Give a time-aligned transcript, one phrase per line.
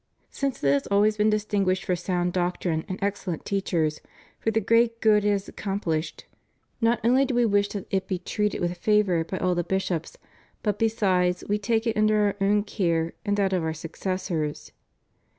[0.31, 4.01] Since it has always been distinguished for sound doctrine and excel lent teachers,
[4.39, 6.25] for the great good it has accomplished,
[6.81, 10.17] not only do We wish that it be treated with favor by all the bishops,
[10.63, 14.71] but besides We take it under Our own care and that of Our successors.